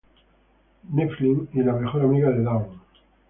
Nephilim 0.95 1.47
y 1.53 1.59
la 1.61 1.73
mejor 1.73 2.01
amiga 2.01 2.31
de 2.31 2.41
Dawn. 2.43 2.65